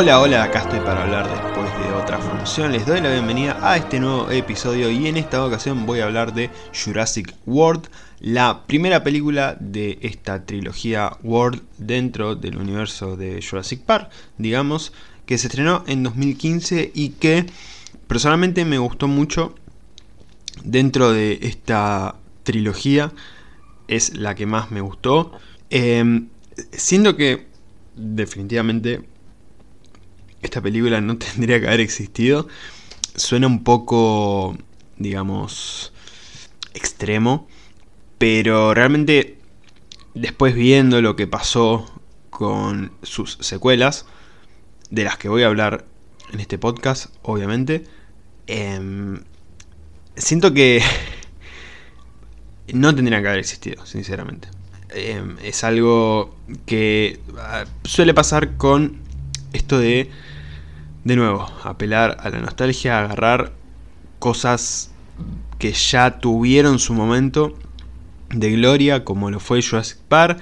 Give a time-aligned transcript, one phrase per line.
[0.00, 2.70] Hola, hola, acá estoy para hablar después de otra función.
[2.70, 6.34] Les doy la bienvenida a este nuevo episodio y en esta ocasión voy a hablar
[6.34, 7.88] de Jurassic World,
[8.20, 14.92] la primera película de esta trilogía World dentro del universo de Jurassic Park, digamos,
[15.26, 17.46] que se estrenó en 2015 y que
[18.06, 19.56] personalmente me gustó mucho
[20.62, 23.10] dentro de esta trilogía.
[23.88, 25.32] Es la que más me gustó.
[25.70, 26.22] Eh,
[26.70, 27.48] siendo que
[27.96, 29.02] definitivamente
[30.42, 32.48] esta película no tendría que haber existido.
[33.14, 34.56] Suena un poco,
[34.96, 35.92] digamos,
[36.74, 37.48] extremo,
[38.18, 39.38] pero realmente
[40.14, 41.86] después viendo lo que pasó
[42.30, 44.06] con sus secuelas,
[44.90, 45.84] de las que voy a hablar
[46.32, 47.84] en este podcast, obviamente,
[48.46, 49.22] em,
[50.16, 50.82] siento que
[52.72, 54.48] no tendría que haber existido, sinceramente.
[54.90, 58.98] Em, es algo que ah, suele pasar con
[59.52, 60.10] esto de
[61.04, 63.52] de nuevo, apelar a la nostalgia, agarrar
[64.18, 64.90] cosas
[65.58, 67.56] que ya tuvieron su momento
[68.30, 70.40] de gloria, como lo fue Jurassic Park.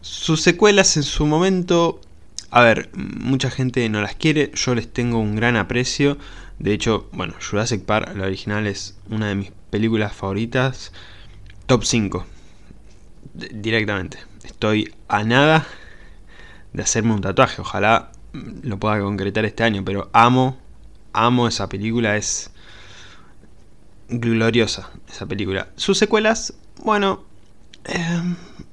[0.00, 2.00] Sus secuelas en su momento,
[2.50, 6.18] a ver, mucha gente no las quiere, yo les tengo un gran aprecio.
[6.58, 10.92] De hecho, bueno, Jurassic Park, la original, es una de mis películas favoritas,
[11.66, 12.26] top 5,
[13.52, 14.18] directamente.
[14.44, 15.66] Estoy a nada
[16.72, 20.58] de hacerme un tatuaje, ojalá lo pueda concretar este año, pero amo,
[21.12, 22.50] amo esa película, es
[24.08, 25.68] gloriosa esa película.
[25.76, 27.24] Sus secuelas, bueno,
[27.84, 28.22] eh,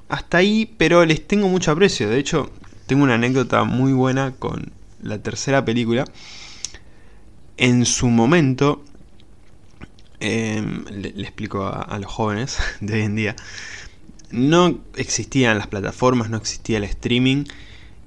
[0.07, 2.09] hasta ahí, pero les tengo mucho aprecio.
[2.09, 2.51] De hecho,
[2.87, 4.71] tengo una anécdota muy buena con
[5.01, 6.05] la tercera película.
[7.57, 8.83] En su momento,
[10.21, 13.35] eh, le, explico a los jóvenes de hoy en día,
[14.31, 17.45] no existían las plataformas, no existía el streaming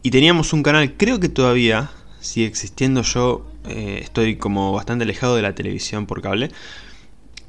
[0.03, 1.91] y teníamos un canal, creo que todavía
[2.21, 3.03] sigue existiendo.
[3.03, 6.51] Yo eh, estoy como bastante alejado de la televisión por cable.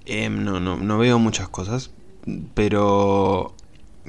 [0.05, 1.91] Em, no, no, no veo muchas cosas.
[2.53, 3.55] Pero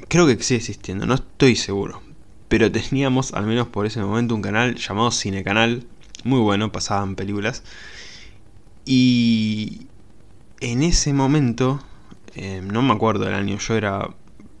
[0.07, 2.01] creo que sigue existiendo, no estoy seguro.
[2.47, 5.85] Pero teníamos, al menos por ese momento, un canal llamado Cine Canal.
[6.23, 7.63] Muy bueno, pasaban películas.
[8.85, 9.87] Y
[10.59, 11.83] en ese momento,
[12.35, 14.09] em, no me acuerdo del año, yo era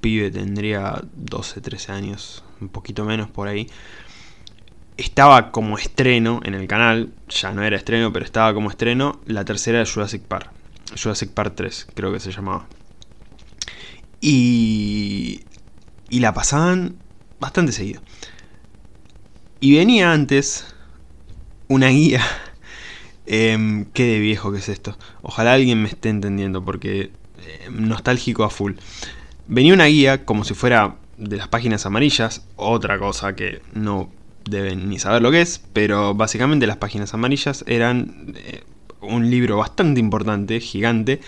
[0.01, 3.67] pibe, tendría 12, 13 años, un poquito menos por ahí.
[4.97, 9.43] Estaba como estreno en el canal, ya no era estreno, pero estaba como estreno la
[9.43, 10.51] tercera de Jurassic Park.
[11.01, 12.67] Jurassic Park 3, creo que se llamaba.
[14.21, 15.43] Y,
[16.09, 16.95] y la pasaban
[17.39, 18.01] bastante seguido.
[19.59, 20.65] Y venía antes
[21.67, 22.21] una guía.
[23.27, 24.95] Eh, qué de viejo que es esto.
[25.23, 27.09] Ojalá alguien me esté entendiendo porque
[27.65, 28.73] em, nostálgico a full.
[29.47, 34.09] Venía una guía como si fuera de las páginas amarillas, otra cosa que no
[34.49, 38.63] deben ni saber lo que es, pero básicamente las páginas amarillas eran eh,
[39.01, 41.19] un libro bastante importante, gigante,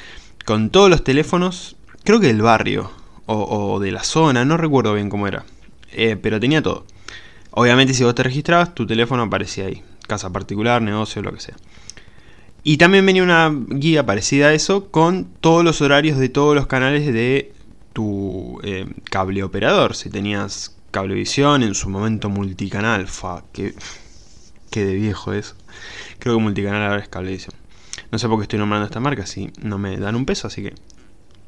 [0.46, 2.92] con todos los teléfonos, creo que del barrio
[3.26, 5.44] o, de la zona, no recuerdo bien cómo era,
[5.92, 6.86] eh, pero tenía todo.
[7.52, 11.56] Obviamente si vos te registrabas, tu teléfono aparecía ahí, casa particular, negocio, lo que sea.
[12.64, 16.68] Y también venía una guía parecida a eso con todos los horarios de todos los
[16.68, 17.52] canales de
[17.98, 19.96] tu eh, cable operador.
[19.96, 23.74] Si tenías cablevisión, en su momento multicanal, fa, que,
[24.72, 25.56] de viejo es.
[26.20, 27.56] Creo que multicanal ahora es cablevisión.
[28.12, 30.62] No sé por qué estoy nombrando esta marca, si no me dan un peso, así
[30.62, 30.76] que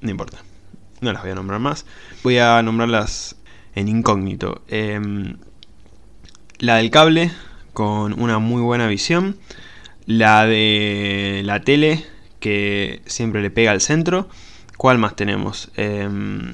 [0.02, 0.40] no importa.
[1.02, 1.86] No las voy a nombrar más.
[2.24, 3.36] Voy a nombrarlas
[3.76, 4.64] en incógnito.
[4.70, 5.38] Em,
[6.58, 7.32] la del cable,
[7.74, 9.38] con una muy buena visión.
[10.08, 12.04] La de la tele,
[12.40, 14.30] que siempre le pega al centro.
[14.80, 15.72] ¿Cuál más tenemos?
[15.76, 16.54] Em,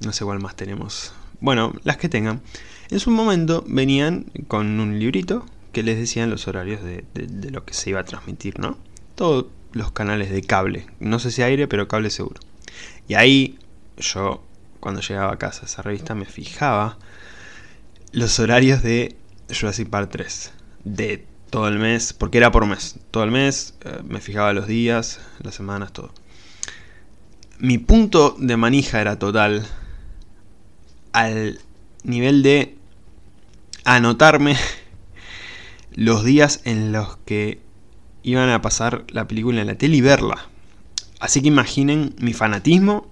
[0.00, 1.12] no sé cuál más tenemos.
[1.40, 2.40] Bueno, las que tengan.
[2.88, 7.04] En su momento venían con un librito que les decían los horarios de,
[7.50, 8.78] lo que se iba a transmitir, ¿no?
[9.16, 10.86] Todos los canales de cable.
[11.00, 12.40] No sé si aire, pero cable seguro.
[13.08, 13.58] Y ahí
[13.96, 14.44] yo,
[14.78, 16.96] cuando llegaba a casa esa revista, me fijaba
[18.12, 19.16] los horarios de
[19.52, 20.52] Jurassic Park 3.
[20.84, 23.00] De todo el mes, porque era por mes.
[23.10, 26.12] Todo el mes, eh, me fijaba los días, las semanas, todo
[27.62, 29.64] mi punto de manija era total
[31.12, 31.60] al
[32.02, 32.76] nivel de
[33.84, 34.56] anotarme
[35.94, 37.60] los días en los que
[38.24, 40.48] iban a pasar la película en la tele y verla.
[41.20, 43.06] Así que imaginen mi fanatismo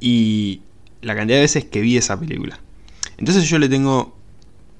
[0.00, 0.60] y
[1.00, 2.60] la cantidad de veces que vi esa película.
[3.16, 4.14] Entonces yo le tengo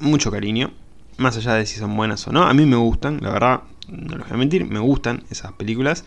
[0.01, 0.75] mucho cariño,
[1.17, 2.43] más allá de si son buenas o no.
[2.43, 6.05] A mí me gustan, la verdad, no les voy a mentir, me gustan esas películas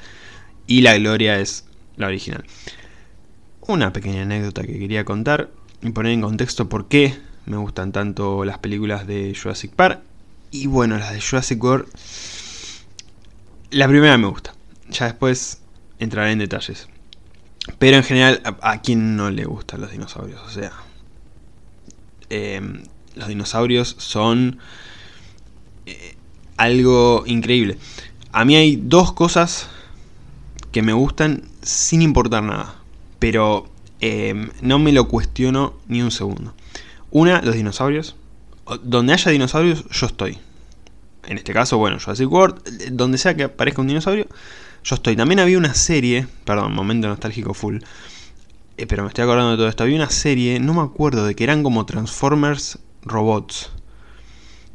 [0.68, 1.66] y la gloria es
[1.98, 2.46] la original
[3.68, 5.50] una pequeña anécdota que quería contar
[5.82, 10.02] y poner en contexto por qué me gustan tanto las películas de Jurassic Park.
[10.52, 11.88] Y bueno, las de Jurassic World.
[13.72, 14.54] La primera me gusta.
[14.90, 15.62] Ya después
[16.00, 16.88] entraré en detalles.
[17.80, 20.42] Pero en general, ¿a, quién no le gustan los dinosaurios?
[20.42, 20.72] O sea,
[22.30, 22.84] em,
[23.16, 24.60] los dinosaurios son
[25.86, 26.16] eh,
[26.58, 27.78] algo increíble.
[28.32, 29.70] A mí hay dos cosas
[30.72, 32.81] que me gustan sin importar nada.
[33.22, 33.70] Pero
[34.00, 36.56] em, no me lo cuestiono ni un segundo.
[37.12, 38.16] Una, los dinosaurios.
[38.82, 40.40] Donde haya dinosaurios, yo estoy.
[41.28, 44.26] En este caso, bueno, Jurassic World, donde sea que aparezca un dinosaurio,
[44.84, 45.16] yo estoy.
[45.16, 47.78] También había una serie, perdón, momento nostálgico full.
[48.78, 49.84] Eh, pero me estoy acordando de todo esto.
[49.84, 53.70] Había una serie, no me acuerdo, de que eran como Transformers robots.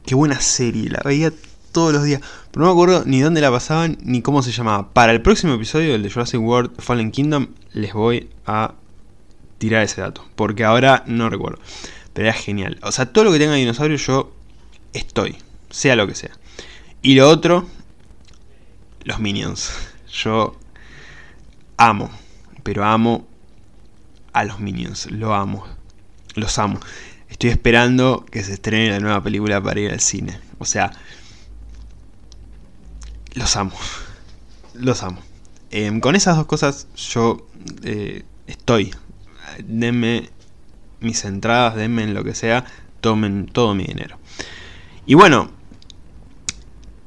[0.05, 1.33] Qué buena serie, la veía
[1.77, 2.23] todos los días.
[2.51, 4.95] Pero no me acuerdo ni dónde la pasaban ni cómo se llamaba.
[4.95, 8.73] Para el próximo episodio del de Jurassic World Fallen Kingdom les voy a
[9.59, 10.25] tirar ese dato.
[10.37, 11.61] Porque ahora no recuerdo.
[12.15, 12.79] Pero era genial.
[12.83, 14.33] O sea, todo lo que tenga dinosaurio yo
[14.95, 15.37] estoy.
[15.69, 16.31] Sea lo que sea.
[17.03, 17.69] Y lo otro,
[19.05, 19.71] los minions.
[20.11, 20.57] Yo
[21.77, 22.09] amo.
[22.63, 23.29] Pero amo
[24.33, 25.11] a los minions.
[25.11, 25.67] Lo amo.
[26.37, 26.81] Los amo.
[27.29, 30.41] Estoy esperando que se estrene la nueva película para ir al cine.
[30.59, 30.93] O sea,
[33.37, 33.73] los amo.
[34.75, 35.21] Los amo.
[35.71, 37.47] Em, con esas dos cosas yo
[37.85, 38.93] eh, estoy.
[39.65, 40.31] Denme
[41.01, 42.65] mis entradas, denme en lo que sea,
[43.01, 44.19] tomen todo mi dinero.
[45.07, 45.51] Y bueno,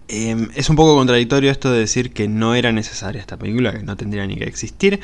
[0.07, 3.83] em, es un poco contradictorio esto de decir que no era necesaria esta película, que
[3.83, 4.99] no tendría ni que existir,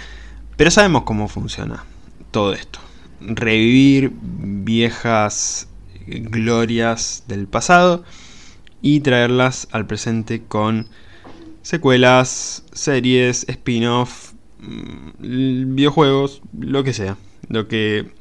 [0.56, 1.84] pero sabemos cómo funciona
[2.32, 2.80] todo esto.
[3.20, 5.68] Revivir viejas
[6.08, 8.04] glorias del pasado
[8.82, 10.88] y traerlas al presente con
[11.66, 17.18] secuelas, series, spin-off, mm, videojuegos, lo que sea.
[17.50, 18.12] Lo que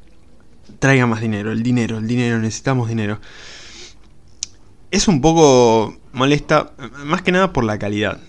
[0.79, 3.19] traiga más dinero, el dinero, el dinero, necesitamos dinero.
[4.89, 6.71] Es un poco molesta,
[7.05, 8.19] más que nada por la calidad.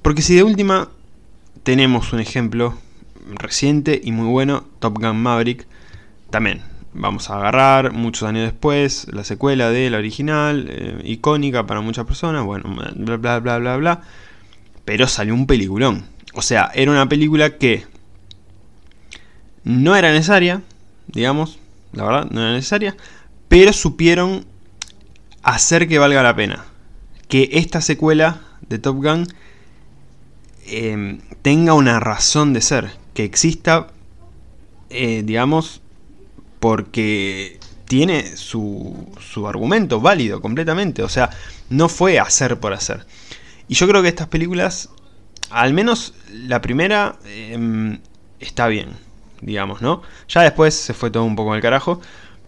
[0.00, 0.88] Porque si de última
[1.62, 2.74] tenemos un ejemplo
[3.34, 5.66] reciente y muy bueno, Top Gun Maverick,
[6.30, 6.62] también
[6.94, 12.06] vamos a agarrar muchos años después la secuela de la original, eh, icónica para muchas
[12.06, 12.64] personas, bueno,
[12.96, 14.02] bla bla bla bla bla
[14.84, 16.06] pero salió un peliculón.
[16.34, 17.86] O sea, era una película que
[19.62, 20.62] no era necesaria,
[21.06, 21.58] digamos,
[21.92, 22.96] la verdad, no era necesaria,
[23.48, 24.44] pero supieron
[25.42, 26.64] hacer que valga la pena.
[27.28, 29.26] Que esta secuela de Top Gun
[30.66, 33.88] em, tenga una razón de ser, que exista,
[34.90, 35.80] eh, digamos,
[36.60, 41.02] porque tiene su, su argumento válido completamente.
[41.02, 41.30] O sea,
[41.70, 43.06] no fue hacer por hacer.
[43.68, 44.90] Y yo creo que estas películas,
[45.50, 47.98] al menos la primera, em,
[48.40, 48.90] está bien,
[49.40, 50.02] digamos, ¿no?
[50.28, 52.00] Ya después se fue todo un poco al carajo.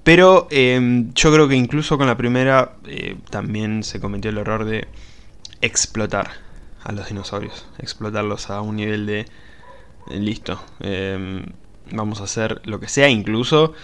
[0.07, 4.65] Pero em, yo creo que incluso con la primera eh, también se cometió el error
[4.65, 4.87] de
[5.63, 6.31] explotar
[6.85, 7.67] a los dinosaurios.
[7.79, 9.21] Explotarlos a un nivel de...
[10.11, 10.63] Eh, listo.
[10.79, 11.47] Em,
[11.91, 13.09] vamos a hacer lo que sea.
[13.09, 13.75] Incluso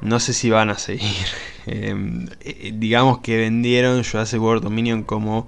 [0.00, 1.10] no sé si van a seguir.
[1.66, 5.46] Eh, digamos que vendieron Jurassic World Dominion como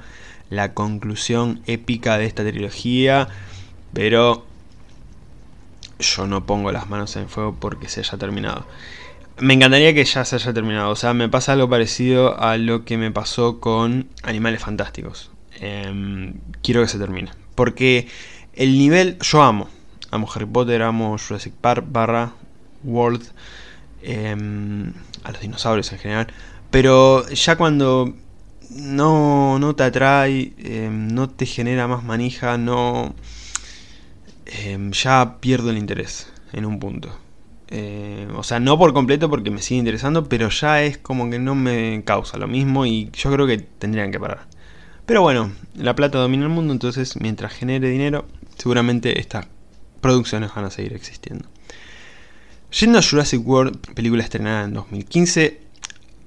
[0.52, 3.26] la conclusión épica de esta trilogía,
[3.94, 4.44] pero
[5.98, 8.66] yo no pongo las manos en fuego porque se haya terminado.
[9.38, 12.84] Me encantaría que ya se haya terminado, o sea, me pasa algo parecido a lo
[12.84, 15.30] que me pasó con Animales Fantásticos.
[15.58, 18.08] Em, quiero que se termine, porque
[18.52, 19.70] el nivel, yo amo,
[20.10, 22.34] amo Harry Potter, amo Jurassic Park barra
[22.84, 23.22] World,
[24.02, 24.92] em,
[25.24, 26.26] a los dinosaurios en general,
[26.70, 28.12] pero ya cuando
[28.76, 33.14] no, no te atrae, em, no te genera más manija, no...
[34.46, 37.16] Em, ya pierdo el interés en un punto.
[37.68, 41.38] Eh, o sea, no por completo porque me sigue interesando, pero ya es como que
[41.38, 44.46] no me causa lo mismo y yo creo que tendrían que parar.
[45.06, 48.26] Pero bueno, la plata domina el mundo, entonces mientras genere dinero,
[48.58, 49.46] seguramente estas
[50.02, 51.48] producciones van a seguir existiendo.
[52.78, 55.60] Yendo a Jurassic World, película estrenada en 2015,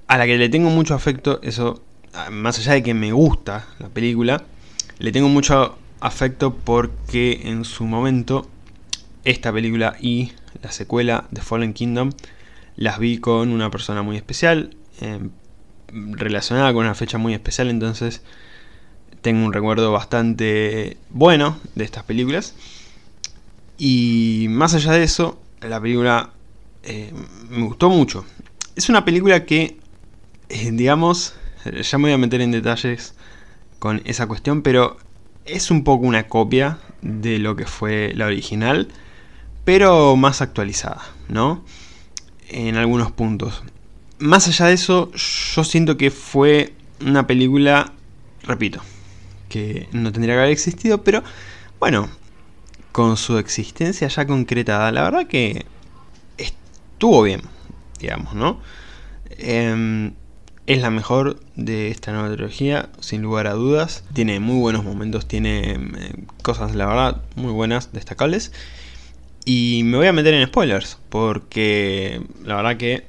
[0.08, 1.85] a la que le tengo mucho afecto, eso
[2.30, 4.44] más allá de que me gusta la película,
[4.98, 8.48] le tengo mucho afecto porque en su momento
[9.24, 10.32] esta película y
[10.62, 12.12] la secuela de Fallen Kingdom
[12.76, 15.30] las vi con una persona muy especial, em,
[15.92, 18.22] relacionada con una fecha muy especial, entonces
[19.22, 22.54] tengo un recuerdo bastante bueno de estas películas.
[23.78, 26.30] Y más allá de eso, la película
[26.82, 27.12] eh,
[27.50, 28.24] me gustó mucho.
[28.76, 29.78] Es una película que,
[30.48, 31.34] eh, digamos,
[31.82, 33.14] ya me voy a meter en detalles
[33.78, 34.96] con esa cuestión, pero
[35.44, 38.88] es un poco una copia de lo que fue la original,
[39.64, 41.64] pero más actualizada, ¿no?
[42.48, 43.62] En algunos puntos.
[44.18, 47.92] Más allá de eso, yo siento que fue una película,
[48.42, 48.80] repito,
[49.48, 51.22] que no tendría que haber existido, pero
[51.78, 52.08] bueno,
[52.92, 55.66] con su existencia ya concretada, la verdad que
[56.38, 57.42] estuvo bien,
[58.00, 58.60] digamos, ¿no?
[59.30, 60.14] Em,
[60.66, 64.04] es la mejor de esta nueva trilogía, sin lugar a dudas.
[64.12, 65.92] Tiene muy buenos momentos, tiene em,
[66.42, 68.52] cosas, la verdad, muy buenas, destacables.
[69.44, 73.06] Y me voy a meter en spoilers, porque la verdad que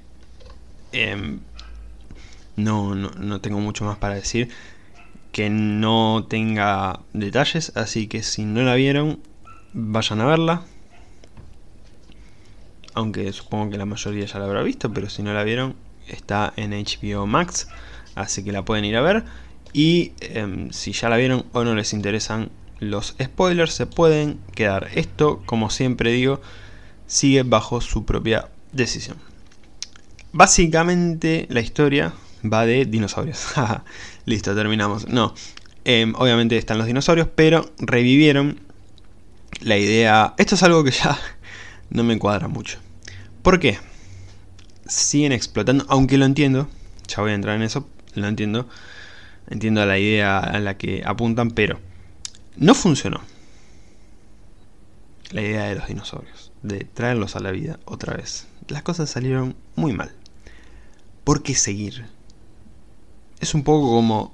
[0.91, 1.39] em,
[2.55, 4.49] no, no, tengo mucho más para decir
[5.31, 9.19] que no tenga detalles, así que si no la vieron,
[9.73, 10.61] vayan a verla.
[12.93, 15.75] Aunque supongo que la mayoría ya la habrá visto, pero si no la vieron,
[16.07, 17.67] está en HBO Max,
[18.15, 19.23] así que la pueden ir a ver.
[19.73, 22.49] Y em, si ya la vieron o no les interesan
[22.79, 24.89] los spoilers, se pueden quedar.
[24.95, 26.41] Esto, como siempre digo,
[27.05, 29.17] sigue bajo su propia decisión.
[30.31, 33.47] Básicamente la historia va de dinosaurios.
[34.25, 35.07] Listo, terminamos.
[35.07, 35.33] No,
[35.85, 38.59] em, obviamente están los dinosaurios, pero revivieron
[39.61, 40.33] la idea...
[40.37, 41.17] Esto es algo que ya
[41.89, 42.79] no me cuadra mucho.
[43.41, 43.79] ¿Por qué?
[44.87, 46.69] Siguen explotando, aunque lo entiendo,
[47.07, 48.67] ya voy a entrar en eso, lo entiendo,
[49.49, 51.79] entiendo la idea a la que apuntan, pero
[52.55, 53.21] no funcionó.
[55.31, 58.47] La idea de los dinosaurios, de traerlos a la vida otra vez.
[58.69, 60.11] Las cosas salieron muy mal.
[61.23, 62.05] ¿Por qué seguir?
[63.39, 64.33] Es un poco como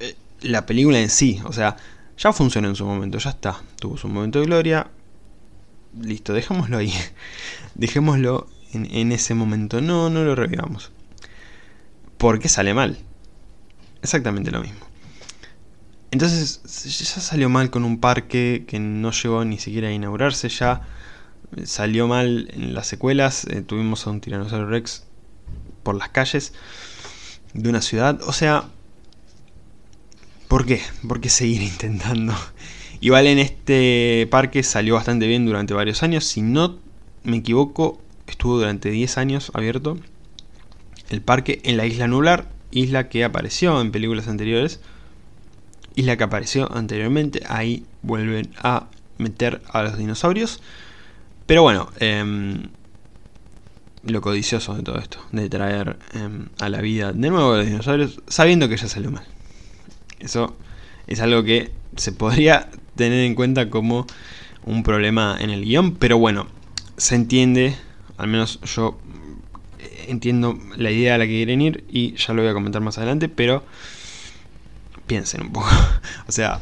[0.00, 1.76] eh, la película en sí, o sea,
[2.16, 3.60] ya funcionó en su momento, ya está.
[3.78, 4.90] Tuvo su momento de gloria.
[6.00, 6.92] Listo, dejémoslo ahí.
[7.74, 9.80] Dejémoslo en, ese momento.
[9.80, 10.90] No, no lo revivamos.
[12.18, 12.98] Porque sale mal.
[14.02, 14.80] Exactamente lo mismo.
[16.10, 20.48] Entonces ya salió mal con un parque que no llegó ni siquiera a inaugurarse.
[20.48, 20.82] Ya
[21.64, 23.44] salió mal en las secuelas.
[23.44, 25.04] Eh, tuvimos a un tiranosaurio rex
[25.82, 26.52] por las calles
[27.54, 28.20] de una ciudad.
[28.22, 28.70] O sea,
[30.50, 30.80] ¿Por qué?
[31.06, 32.34] ¿Por qué seguir intentando?
[33.00, 36.24] Igual en este parque salió bastante bien durante varios años.
[36.24, 36.76] Si no
[37.22, 39.98] me equivoco, estuvo durante 10 años abierto
[41.10, 44.80] el parque en la isla Nublar, isla que apareció en películas anteriores.
[45.96, 47.42] Isla que apareció anteriormente.
[47.48, 48.86] Ahí vuelven a
[49.18, 50.62] meter a los dinosaurios.
[51.46, 52.68] Pero bueno, em,
[54.04, 57.66] lo codicioso de todo esto, de traer em, a la vida de nuevo a los
[57.66, 59.24] dinosaurios, sabiendo que ya salió mal.
[60.20, 60.56] Eso
[61.08, 64.06] es algo que se podría tener en cuenta como
[64.64, 66.46] un problema en el guion, pero bueno,
[66.96, 67.76] se entiende,
[68.20, 68.98] al menos yo
[70.06, 72.98] entiendo la idea a la que quieren ir y ya lo voy a comentar más
[72.98, 73.64] adelante, pero
[75.06, 75.68] piensen un poco.
[76.28, 76.60] o sea,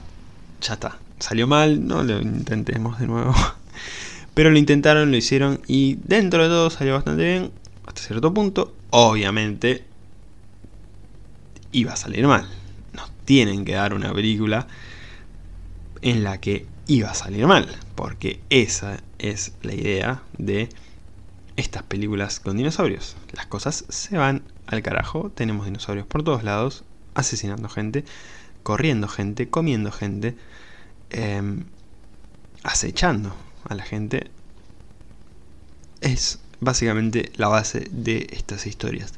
[0.61, 0.99] ya está.
[1.19, 3.35] Salió mal, no lo intentemos de nuevo.
[4.35, 7.50] Pero lo intentaron, lo hicieron y dentro de todo salió bastante bien,
[7.85, 8.73] hasta cierto punto.
[8.91, 9.83] Obviamente
[11.73, 12.47] iba a salir mal
[13.29, 14.67] tienen que dar una película
[16.00, 20.71] en la que iba a salir mal, porque esa es la idea de
[21.59, 23.17] estas películas con dinosaurios.
[23.33, 26.85] Las cosas se van al carajo, tenemos dinosaurios por todos lados,
[27.15, 28.05] asesinando gente,
[28.62, 30.37] corriendo gente, comiendo gente,
[31.11, 31.65] em,
[32.62, 33.35] acechando
[33.69, 34.31] a la gente.
[36.00, 39.15] Es básicamente la base de estas historias.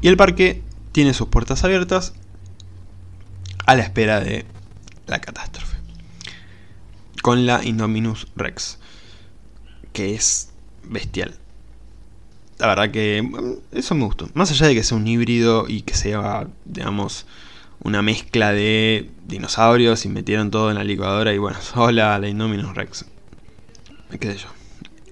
[0.00, 2.12] Y el parque tiene sus puertas abiertas
[3.66, 4.46] a la espera de
[5.06, 5.76] la catástrofe.
[7.22, 8.78] Con la Indominus Rex,
[9.92, 10.50] que es
[10.88, 11.34] bestial.
[12.58, 14.28] La verdad que mm, eso me gustó.
[14.34, 17.26] Más allá de que sea un híbrido y que sea, digamos,
[17.82, 22.74] una mezcla de dinosaurios y metieron todo en la licuadora y bueno, hola la Indominus
[22.74, 23.04] Rex.
[24.18, 24.48] ¿Qué sé yo?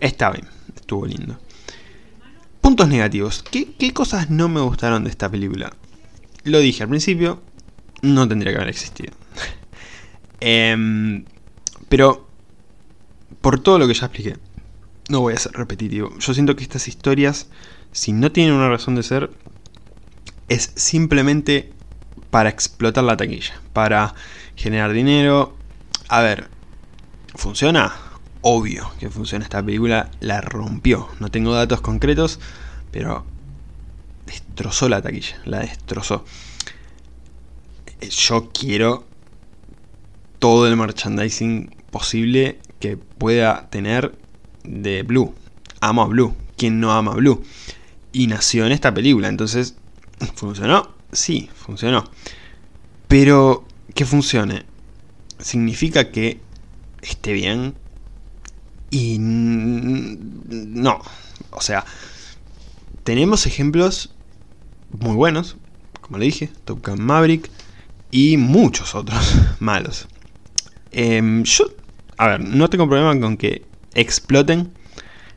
[0.00, 1.38] Está bien, estuvo lindo.
[2.61, 3.43] Puntos negativos.
[3.43, 5.73] ¿Qué, ¿Qué cosas no me gustaron de esta película?
[6.45, 7.43] Lo dije al principio,
[8.02, 9.12] no tendría que haber existido.
[10.47, 11.25] Em,
[11.88, 12.28] pero,
[13.40, 14.37] por todo lo que ya expliqué,
[15.09, 16.17] no voy a ser repetitivo.
[16.19, 17.49] Yo siento que estas historias,
[17.93, 19.31] si no tienen una razón de ser,
[20.49, 21.73] es simplemente
[22.31, 24.15] para explotar la taquilla, para
[24.57, 25.57] generar dinero.
[26.09, 26.49] A ver,
[27.35, 27.95] ¿funciona?
[28.43, 29.45] Obvio que funciona.
[29.45, 31.09] Esta película la rompió.
[31.21, 32.41] No tengo datos concretos,
[32.91, 33.25] pero
[34.27, 36.25] destrozó la taquilla, la destrozó
[38.11, 39.05] yo quiero
[40.39, 44.15] todo el merchandising posible que pueda tener
[44.64, 45.35] de Blue.
[45.80, 46.35] Amo a Blue.
[46.56, 47.42] ¿Quién no ama a Blue?
[48.12, 49.28] Y nació en esta película.
[49.28, 49.76] Entonces,
[50.35, 50.90] ¿funcionó?
[51.12, 52.04] Sí, funcionó.
[53.09, 54.64] Pero que funcione
[55.38, 56.40] significa que
[57.02, 57.75] esté bien.
[58.90, 61.00] Y no.
[61.50, 61.85] O sea,
[63.04, 64.11] tenemos ejemplos
[64.90, 65.56] muy buenos
[66.04, 67.50] como le dije, Top Gun Maverick
[68.11, 70.06] y muchos otros malos.
[70.92, 71.64] Em, yo,
[72.18, 73.62] a ver, no tengo problema con que
[73.95, 74.73] exploten,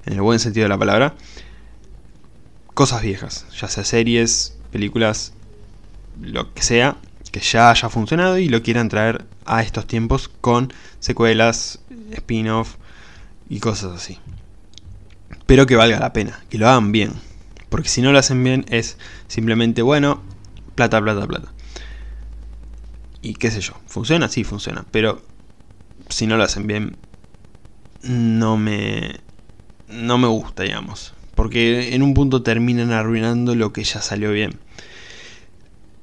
[0.06, 1.16] en el buen sentido de la palabra,
[2.74, 5.34] cosas viejas, ya sea series, películas,
[6.22, 6.98] lo que sea,
[7.32, 11.80] que ya haya funcionado y lo quieran traer a estos tiempos con secuelas,
[12.12, 12.76] spin-off
[13.50, 14.20] y cosas así.
[15.46, 17.14] Pero que valga la pena, que lo hagan bien.
[17.70, 18.98] Porque si no lo hacen bien es
[19.28, 20.22] simplemente, bueno,
[20.76, 21.52] plata, plata, plata.
[23.22, 24.30] Y qué sé yo, ¿funciona?
[24.30, 24.86] Sí, funciona.
[24.92, 25.22] Pero
[26.10, 26.98] si no lo hacen bien,
[28.04, 29.16] no me,
[29.88, 31.13] no me gusta, digamos.
[31.36, 34.60] Porque en un punto terminan arruinando lo que ya salió bien.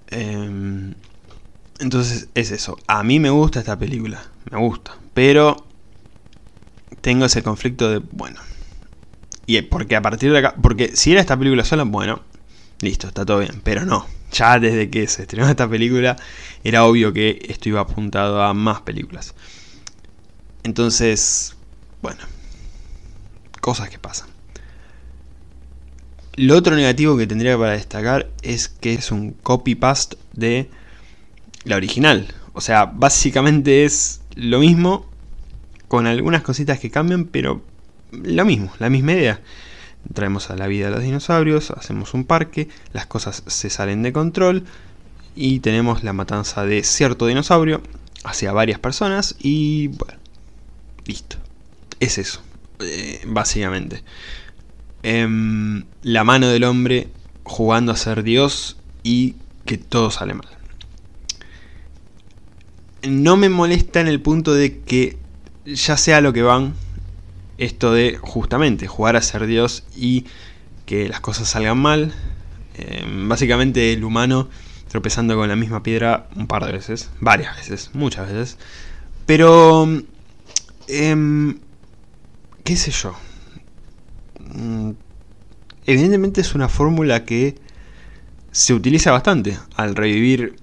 [0.09, 0.95] Em,
[1.81, 2.79] entonces es eso.
[2.87, 4.23] A mí me gusta esta película.
[4.51, 4.97] Me gusta.
[5.13, 5.67] Pero
[7.01, 8.41] tengo ese conflicto de, bueno.
[9.47, 10.55] Y porque a partir de acá.
[10.63, 12.23] Porque si era esta película sola, bueno.
[12.81, 13.61] Listo, está todo bien.
[13.65, 14.07] Pero no.
[14.33, 16.17] Ya desde que se estrenó esta película,
[16.65, 19.35] era obvio que esto iba apuntado a más películas.
[20.63, 21.57] Entonces,
[22.05, 22.21] bueno.
[23.63, 24.29] Cosas que pasan.
[26.37, 30.69] Lo otro negativo que tendría para destacar es que es un copy-paste de
[31.65, 32.29] la original.
[32.53, 35.07] O sea, básicamente es lo mismo,
[35.89, 37.63] con algunas cositas que cambian, pero
[38.11, 39.41] lo mismo, la misma idea.
[40.13, 44.13] Traemos a la vida de los dinosaurios, hacemos un parque, las cosas se salen de
[44.13, 44.65] control
[45.35, 47.81] y tenemos la matanza de cierto dinosaurio
[48.25, 50.19] hacia varias personas y bueno,
[51.07, 51.44] listo.
[52.05, 52.43] Es eso,
[52.81, 54.05] eh, básicamente.
[55.03, 57.09] Em, la mano del hombre
[57.45, 60.47] jugando a ser Dios y que todo sale mal.
[63.09, 65.17] No me molesta en el punto de que
[65.65, 66.75] ya sea lo que van,
[67.57, 70.27] esto de justamente jugar a ser Dios y
[70.85, 72.13] que las cosas salgan mal.
[72.77, 74.51] Em, básicamente el humano
[74.89, 78.59] tropezando con la misma piedra un par de veces, varias veces, muchas veces.
[79.25, 79.89] Pero,
[80.87, 81.61] em,
[82.65, 83.15] qué sé yo,
[84.55, 84.93] Mm,
[85.87, 87.57] evidentemente es una fórmula que
[88.53, 90.57] se utiliza bastante al revivir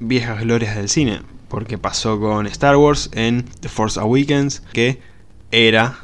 [0.00, 1.22] viejas glorias del cine.
[1.48, 5.00] Porque pasó con Star Wars en The Force Awakens, que
[5.50, 5.98] era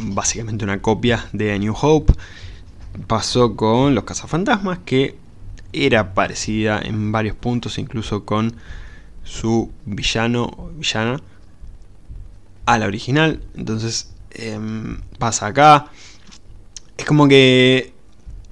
[0.00, 2.12] básicamente una copia de A New Hope.
[3.06, 5.16] Pasó con Los Cazafantasmas, que
[5.72, 8.56] era parecida en varios puntos, incluso con
[9.22, 11.20] su villano villana
[12.66, 13.40] a la original.
[13.56, 15.86] Entonces Em, pasa acá.
[16.96, 17.92] Es como que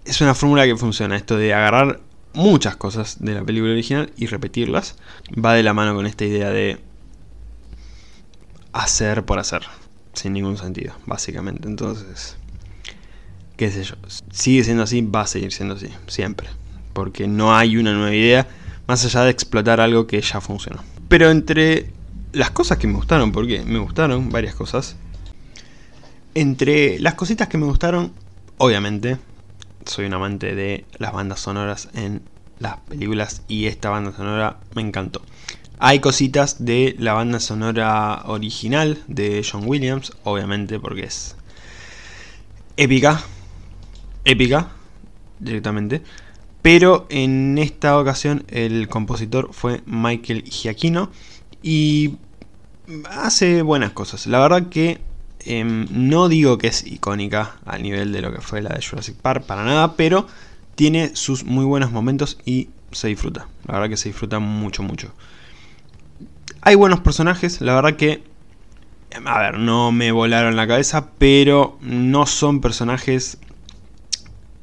[0.04, 2.00] es una fórmula que funciona, esto de agarrar
[2.32, 4.96] muchas cosas de la película original y repetirlas.
[5.32, 6.78] Va de la mano con esta idea de
[8.72, 9.62] hacer por hacer,
[10.14, 11.68] sin ningún sentido, básicamente.
[11.68, 12.36] Entonces,
[13.56, 13.96] qué sé yo,
[14.30, 16.48] sigue siendo así, va a seguir siendo así, siempre.
[16.92, 18.46] Porque no hay una nueva idea
[18.86, 20.82] más allá de explotar algo que ya funcionó.
[21.08, 21.90] Pero entre
[22.34, 24.96] las cosas que me gustaron, porque me gustaron varias cosas,
[26.34, 28.12] entre las cositas que me gustaron,
[28.58, 29.18] obviamente,
[29.86, 32.22] soy un amante de las bandas sonoras en
[32.58, 35.22] las películas y esta banda sonora me encantó.
[35.78, 41.36] Hay cositas de la banda sonora original de John Williams, obviamente porque es
[42.76, 43.22] épica,
[44.24, 44.70] épica
[45.38, 46.02] directamente.
[46.62, 51.10] Pero en esta ocasión el compositor fue Michael Giacchino
[51.64, 52.16] y
[53.10, 54.28] hace buenas cosas.
[54.28, 55.00] La verdad que
[55.46, 59.16] Em, no digo que es icónica al nivel de lo que fue la de Jurassic
[59.16, 60.26] Park, para nada, pero
[60.74, 63.46] tiene sus muy buenos momentos y se disfruta.
[63.66, 65.12] La verdad que se disfruta mucho, mucho.
[66.62, 68.22] Hay buenos personajes, la verdad que...
[69.26, 73.38] A ver, no me volaron la cabeza, pero no son personajes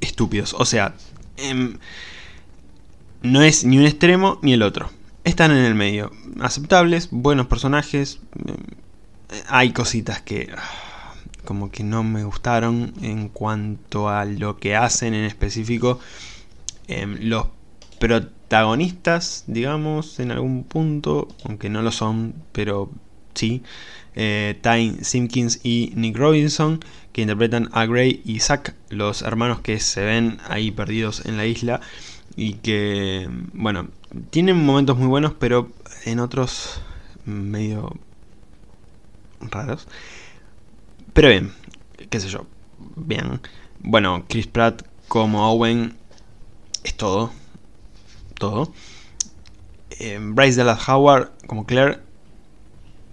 [0.01, 0.53] estúpidos.
[0.57, 0.95] O sea,
[1.37, 1.77] em,
[3.21, 4.89] no es ni un extremo ni el otro.
[5.23, 6.11] Están en el medio.
[6.39, 8.19] Aceptables, buenos personajes.
[8.43, 8.55] Em,
[9.47, 11.13] hay cositas que ah,
[11.45, 15.99] como que no me gustaron en cuanto a lo que hacen en específico.
[16.87, 17.47] Em, los
[17.99, 22.89] protagonistas, digamos, en algún punto, aunque no lo son, pero
[23.35, 23.61] sí.
[24.15, 26.79] Eh, Ty Simpkins y Nick Robinson,
[27.13, 31.45] que interpretan a Gray y Zack, los hermanos que se ven ahí perdidos en la
[31.45, 31.79] isla
[32.35, 33.89] y que, bueno,
[34.29, 35.71] tienen momentos muy buenos, pero
[36.05, 36.81] en otros
[37.25, 37.95] medio
[39.39, 39.87] raros.
[41.13, 41.53] Pero bien,
[42.09, 42.45] qué sé yo.
[42.95, 43.41] Bien.
[43.79, 45.95] Bueno, Chris Pratt como Owen
[46.83, 47.31] es todo.
[48.35, 48.73] Todo.
[49.99, 51.99] Eh, Bryce Dallas Howard como Claire,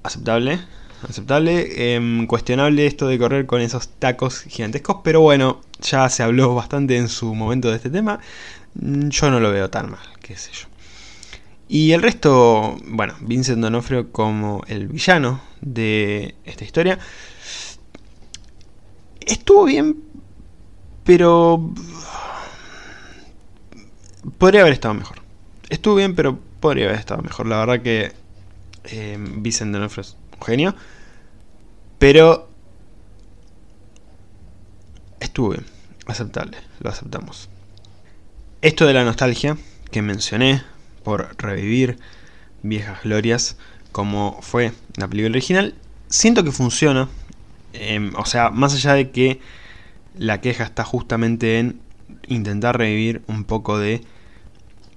[0.02, 0.60] aceptable.
[1.08, 1.94] Aceptable.
[1.94, 6.96] Em, cuestionable esto de correr con esos tacos gigantescos, pero bueno, ya se habló bastante
[6.96, 8.20] en su momento de este tema.
[8.74, 10.68] Mm, yo no lo veo tan mal, qué sé yo.
[11.68, 16.98] Y el resto, bueno, Vincent Donofrio como el villano de esta historia.
[19.20, 20.02] Estuvo bien,
[21.04, 21.74] pero...
[24.38, 25.18] Podría haber estado mejor.
[25.68, 27.46] Estuvo bien, pero podría haber estado mejor.
[27.46, 28.12] La verdad que
[28.84, 30.74] eh, Vincent Donofrio es un genio.
[31.98, 32.48] Pero...
[35.20, 35.66] Estuvo bien.
[36.06, 36.56] Aceptable.
[36.80, 37.50] Lo aceptamos.
[38.62, 39.58] Esto de la nostalgia
[39.90, 40.62] que mencioné
[41.08, 41.96] por revivir
[42.62, 43.56] viejas glorias
[43.92, 45.74] como fue la película original,
[46.10, 47.08] siento que funciona.
[47.72, 49.40] Em, o sea, más allá de que
[50.18, 51.80] la queja está justamente en
[52.26, 54.02] intentar revivir un poco de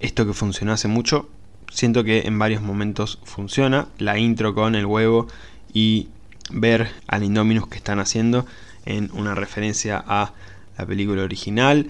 [0.02, 1.30] esto que funcionó hace mucho,
[1.72, 3.88] siento que en varios momentos funciona.
[3.98, 5.28] La intro con el huevo
[5.74, 6.10] y
[6.52, 8.46] ver al Indominus que están haciendo
[8.86, 10.34] en una referencia a
[10.78, 11.88] la película original.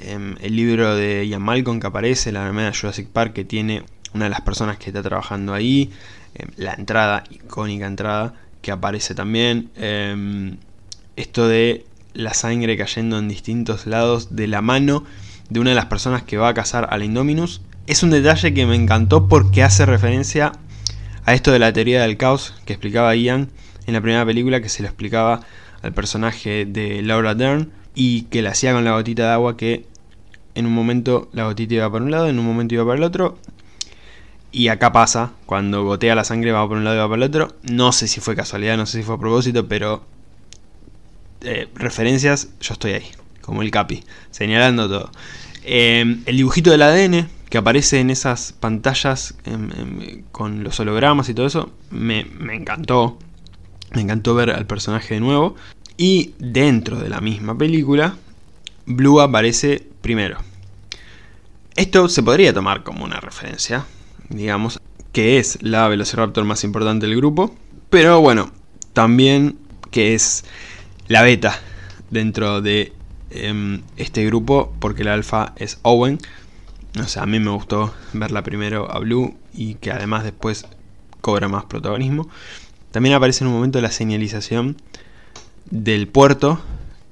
[0.00, 3.84] Em, el libro de Ian Malcolm que aparece, la de Jurassic Park que tiene
[4.14, 5.90] una de las personas que está trabajando ahí,
[6.34, 10.56] em, la entrada, icónica entrada que aparece también, em,
[11.16, 11.84] esto de
[12.14, 15.04] la sangre cayendo en distintos lados de la mano
[15.50, 18.54] de una de las personas que va a cazar a la Indominus, es un detalle
[18.54, 20.52] que me encantó porque hace referencia
[21.24, 23.48] a esto de la teoría del caos que explicaba Ian
[23.86, 25.40] en la primera película que se lo explicaba
[25.82, 29.84] al personaje de Laura Dern y que la hacía con la gotita de agua que
[30.54, 33.02] en un momento la gotita iba para un lado, en un momento iba para el
[33.02, 33.36] otro.
[34.52, 37.22] Y acá pasa, cuando gotea la sangre va por un lado y va para el
[37.24, 37.48] otro.
[37.64, 40.04] No sé si fue casualidad, no sé si fue a propósito, pero
[41.40, 43.06] eh, referencias, yo estoy ahí,
[43.40, 45.10] como el Capi, señalando todo.
[45.64, 51.28] Eh, el dibujito del ADN que aparece en esas pantallas em, em, con los hologramas
[51.30, 53.18] y todo eso, me, me encantó.
[53.90, 55.56] Me encantó ver al personaje de nuevo.
[56.00, 58.16] Y dentro de la misma película,
[58.86, 60.38] Blue aparece primero.
[61.74, 63.84] Esto se podría tomar como una referencia,
[64.28, 64.80] digamos,
[65.10, 67.52] que es la Velociraptor más importante del grupo,
[67.90, 68.52] pero bueno,
[68.92, 69.58] también
[69.90, 70.44] que es
[71.08, 71.58] la beta
[72.10, 72.92] dentro de
[73.30, 76.18] em, este grupo, porque la alfa es Owen.
[77.00, 80.64] O sea, a mí me gustó verla primero a Blue y que además después
[81.20, 82.28] cobra más protagonismo.
[82.92, 84.76] También aparece en un momento la señalización
[85.70, 86.60] del puerto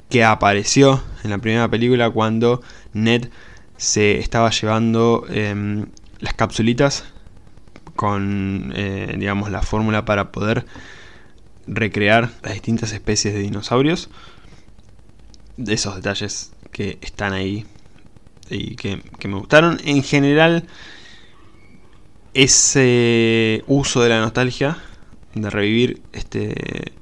[0.08, 3.28] que apareció en la primera película cuando Ned
[3.76, 5.86] se estaba llevando em,
[6.20, 7.04] las capsulitas
[7.94, 10.66] con eh, digamos la fórmula para poder
[11.66, 14.08] recrear las distintas especies de dinosaurios.
[15.56, 17.64] De esos detalles que están ahí
[18.50, 19.80] y que, que me gustaron.
[19.84, 20.66] En general
[22.34, 24.76] ese uso de la nostalgia
[25.34, 26.92] de revivir este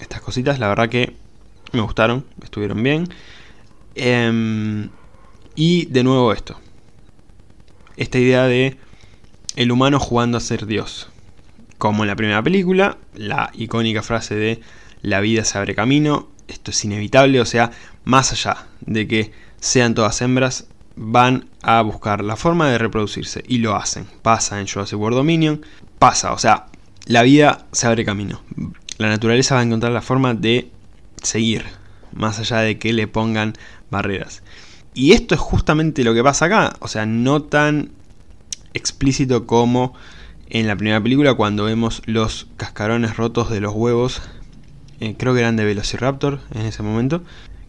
[0.00, 1.14] estas cositas, la verdad que
[1.72, 3.08] me gustaron, estuvieron bien.
[3.94, 4.88] Em,
[5.54, 6.58] y de nuevo esto.
[7.96, 8.76] Esta idea de
[9.56, 11.10] el humano jugando a ser Dios.
[11.78, 14.60] Como en la primera película, la icónica frase de
[15.02, 17.70] la vida se abre camino, esto es inevitable, o sea,
[18.04, 23.58] más allá de que sean todas hembras, van a buscar la forma de reproducirse y
[23.58, 24.06] lo hacen.
[24.22, 25.64] Pasa en Jurassic World Dominion,
[25.98, 26.66] pasa, o sea,
[27.06, 28.42] la vida se abre camino
[29.00, 30.70] la naturaleza va a encontrar la forma de
[31.22, 31.64] seguir,
[32.12, 33.54] más allá de que le pongan
[33.90, 34.42] barreras.
[34.94, 37.90] Y esto es justamente lo que pasa acá, o sea, no tan
[38.74, 39.94] explícito como
[40.48, 44.20] en la primera película cuando vemos los cascarones rotos de los huevos,
[45.00, 47.22] eh, creo que eran de Velociraptor en ese momento,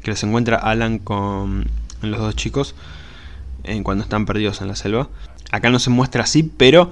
[0.04, 1.70] que los encuentra Alan con
[2.02, 2.76] los dos chicos
[3.64, 5.10] eh, cuando están perdidos en la selva.
[5.52, 6.92] Acá no se muestra así, pero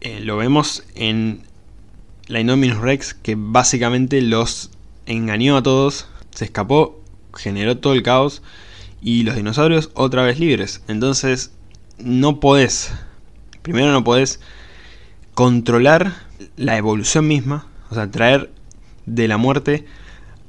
[0.00, 1.42] eh, lo vemos en
[2.28, 4.70] la Indominus Rex que básicamente los
[5.06, 7.00] engañó a todos, se escapó,
[7.34, 8.42] generó todo el caos
[9.00, 10.82] y los dinosaurios otra vez libres.
[10.88, 11.52] Entonces
[11.98, 12.92] no podés,
[13.62, 14.40] primero no podés
[15.34, 16.14] controlar
[16.56, 18.50] la evolución misma, o sea, traer
[19.06, 19.86] de la muerte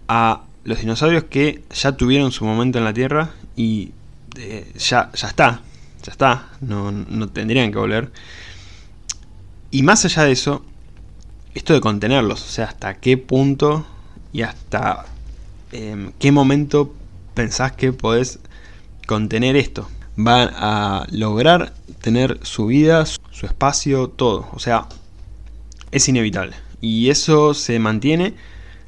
[0.07, 3.91] a los dinosaurios que ya tuvieron su momento en la Tierra y
[4.37, 5.61] eh, ya, ya está,
[6.03, 8.11] ya está, no, no tendrían que volver.
[9.69, 10.65] Y más allá de eso,
[11.57, 13.83] esto de contenerlos, o sea, hasta qué punto
[14.31, 15.05] y hasta
[15.71, 16.93] em, qué momento
[17.33, 18.39] pensás que podés
[19.07, 19.89] contener esto.
[20.15, 24.47] Van a lograr tener su vida, su espacio, todo.
[24.53, 24.87] O sea,
[25.91, 26.55] es inevitable.
[26.79, 28.35] Y eso se mantiene,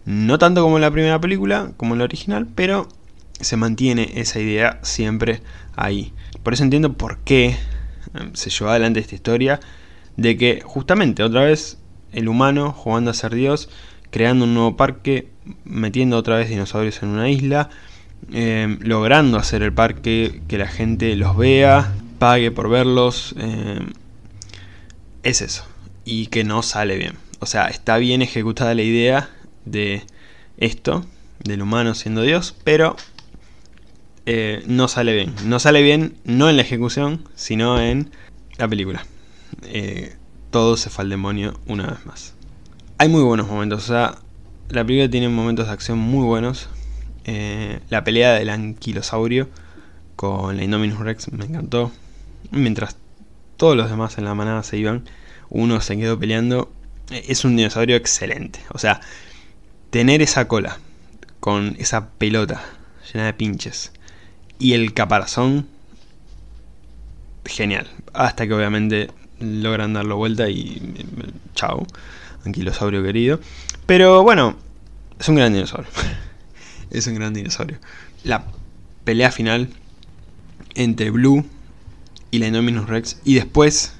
[0.05, 2.88] no tanto como en la primera película, como en la original, pero
[3.41, 5.41] se mantiene esa idea siempre
[5.75, 6.13] ahí.
[6.43, 7.58] Por eso entiendo por qué
[8.13, 9.60] em, se llevó adelante esta historia
[10.17, 11.79] de que justamente otra vez
[12.12, 13.69] el humano jugando a ser Dios,
[14.12, 15.30] creando un nuevo parque,
[15.63, 17.69] metiendo otra vez dinosaurios en una isla,
[18.32, 23.36] eh, logrando hacer el parque, que la gente los vea, pague por verlos.
[23.38, 23.80] Eh,
[25.24, 25.65] es eso.
[26.06, 27.13] Y que no sale bien.
[27.39, 29.30] O sea, está bien ejecutada la idea
[29.65, 30.04] de
[30.58, 31.06] esto,
[31.43, 32.95] del humano siendo Dios, pero
[34.26, 35.34] eh, no sale bien.
[35.45, 38.12] No sale bien no en la ejecución, sino en
[38.58, 39.06] la película.
[40.51, 42.33] Todo se fue al demonio una vez más.
[42.97, 44.15] Hay muy buenos momentos, o sea,
[44.69, 46.69] la película tiene momentos de acción muy buenos.
[47.25, 49.49] Eh, la pelea del anquilosaurio
[50.15, 51.91] con la Indominus Rex me encantó.
[52.51, 52.97] Mientras
[53.57, 55.05] todos los demás en la manada se iban,
[55.49, 56.71] uno se quedó peleando.
[57.09, 58.59] Eh, es un dinosaurio excelente.
[58.73, 59.01] O sea,
[59.89, 60.79] tener esa cola
[61.39, 62.62] con esa pelota
[63.12, 63.91] llena de pinches
[64.59, 65.67] y el caparazón,
[67.45, 67.89] genial.
[68.13, 69.09] Hasta que obviamente
[69.39, 70.82] logran darlo vuelta y
[71.56, 71.86] chao,
[72.45, 73.39] anquilosaurio querido.
[73.86, 74.58] Pero bueno,
[75.19, 75.89] es un gran dinosaurio.
[76.89, 77.78] es un gran dinosaurio.
[78.23, 78.45] La
[79.04, 79.69] pelea final
[80.75, 81.45] entre Blue
[82.32, 83.19] y la Indominus Rex.
[83.23, 83.93] Y después,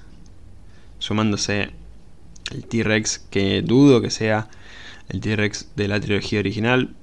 [0.99, 1.71] sumándose
[2.52, 4.49] el T-Rex, que dudo que sea
[5.10, 6.95] el T-Rex de la trilogía original.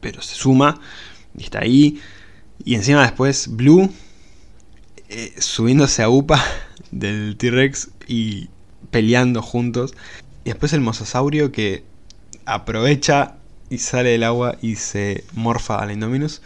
[0.00, 0.80] Pero se suma
[1.36, 2.00] y está ahí.
[2.64, 3.90] Y encima después Blue
[5.08, 6.42] eh, subiéndose a UPA
[6.98, 8.48] del T-Rex y
[8.90, 9.94] peleando juntos.
[10.44, 11.84] Y después el mosasaurio que
[12.44, 13.36] aprovecha
[13.68, 16.42] y sale del agua y se morfa a la Indominus.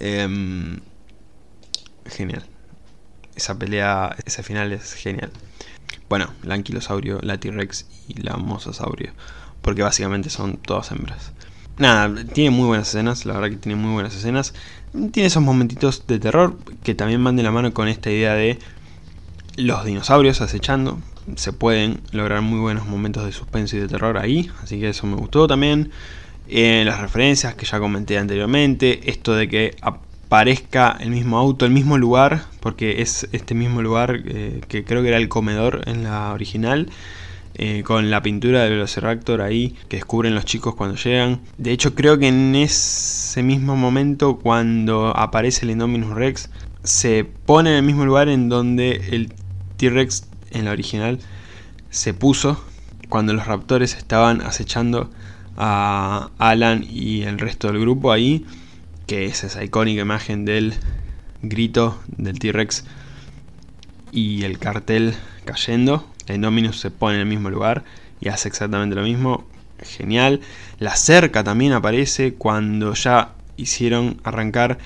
[0.00, 0.80] Em,
[2.06, 2.44] genial.
[3.34, 5.30] Esa pelea, ese final es genial.
[6.08, 9.12] Bueno, la anquilosaurio, la T-Rex y la mosasaurio.
[9.62, 11.32] Porque básicamente son todas hembras.
[11.76, 14.54] Nada, tiene muy buenas escenas, la verdad que tiene muy buenas escenas.
[14.92, 18.60] Tiene esos momentitos de terror que también van de la mano con esta idea de
[19.56, 20.98] los dinosaurios acechando
[21.36, 25.06] se pueden lograr muy buenos momentos de suspenso y de terror ahí, así que eso
[25.06, 25.90] me gustó también.
[26.48, 31.70] Eh, las referencias que ya comenté anteriormente, esto de que aparezca el mismo auto, el
[31.70, 36.04] mismo lugar, porque es este mismo lugar eh, que creo que era el comedor en
[36.04, 36.90] la original.
[37.56, 41.38] Eh, con la pintura del Velociraptor ahí que descubren los chicos cuando llegan.
[41.56, 46.50] De hecho, creo que en ese mismo momento, cuando aparece el Indominus Rex,
[46.82, 49.32] se pone en el mismo lugar en donde el
[49.84, 51.18] T-Rex en la original
[51.90, 52.62] se puso
[53.10, 55.10] cuando los raptores estaban acechando
[55.58, 58.46] a Alan y el resto del grupo ahí,
[59.06, 60.72] que es esa icónica imagen del
[61.42, 62.84] grito del T-Rex
[64.10, 66.08] y el cartel cayendo.
[66.26, 67.84] La Indominus se pone en el mismo lugar
[68.22, 69.44] y hace exactamente lo mismo.
[69.80, 70.40] Genial.
[70.78, 74.78] La cerca también aparece cuando ya hicieron arrancar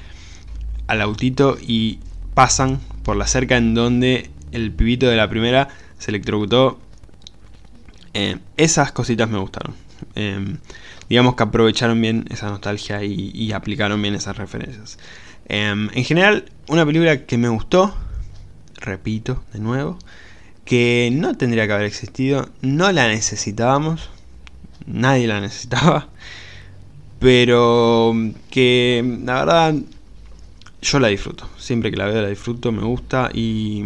[0.88, 2.00] al autito y
[2.34, 6.78] pasan por la cerca en donde el pibito de la primera se electrocutó.
[8.14, 9.74] Eh, esas cositas me gustaron.
[10.14, 10.58] Em,
[11.08, 14.98] digamos que aprovecharon bien esa nostalgia y, aplicaron bien esas referencias.
[15.48, 17.94] Em, en general, una película que me gustó,
[18.76, 19.98] repito de nuevo,
[20.64, 24.10] que no tendría que haber existido, no la necesitábamos,
[24.86, 26.08] nadie la necesitaba,
[27.18, 28.14] pero
[28.50, 29.74] que la verdad
[30.82, 33.84] yo la disfruto, siempre que la veo la disfruto, me gusta y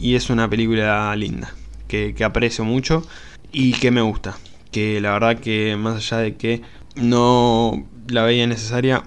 [0.00, 1.52] y es una película linda,
[1.86, 3.06] que, aprecio mucho
[3.52, 4.36] y que me gusta.
[4.72, 6.62] Que la verdad que más allá de que
[6.96, 9.04] no la veía necesaria,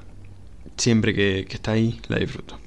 [0.78, 2.60] siempre que, que está ahí la disfruto.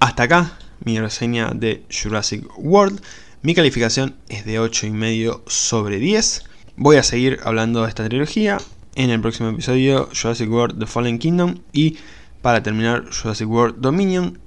[0.00, 3.00] Hasta acá mi reseña de Jurassic World.
[3.42, 6.44] Mi calificación es de 8,5 sobre 10.
[6.76, 8.58] Voy a seguir hablando de esta trilogía
[8.94, 11.98] en el próximo episodio Jurassic World The Fallen Kingdom y
[12.42, 14.38] para terminar Jurassic World Dominion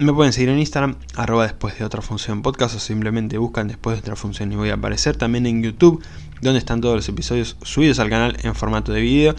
[0.00, 3.96] me pueden seguir en Instagram, arroba después de otra función podcast o simplemente buscan después
[3.96, 6.02] de otra función y voy a aparecer también en YouTube,
[6.40, 9.34] donde están todos los episodios subidos al canal en formato de video.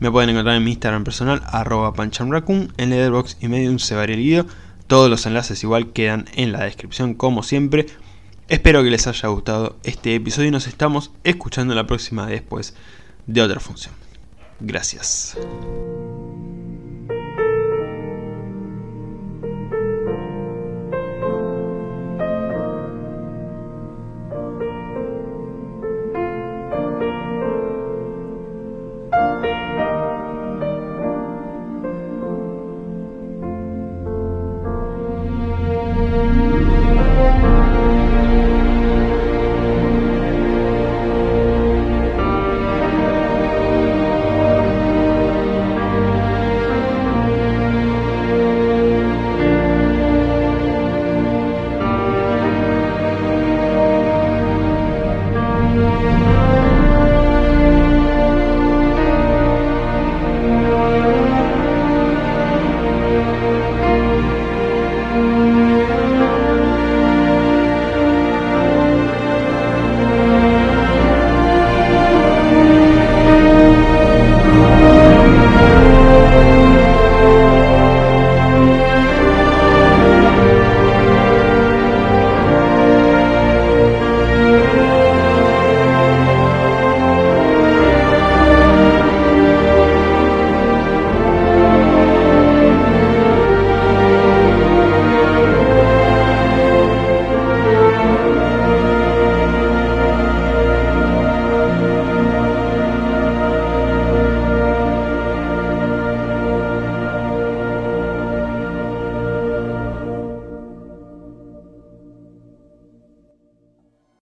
[0.00, 4.16] Me pueden encontrar en mi Instagram personal, arroba panchamraccoon, en Letterboxd y Medium se varía
[4.16, 4.46] el video.
[4.86, 7.86] Todos los enlaces igual quedan en la descripción como siempre.
[8.48, 12.74] Espero que les haya gustado este episodio y nos estamos escuchando la próxima después
[13.26, 13.94] de otra función.
[14.60, 15.38] Gracias.